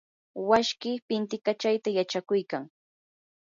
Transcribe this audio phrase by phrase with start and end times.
[0.49, 2.63] washkii pintikachayta yachakuykan.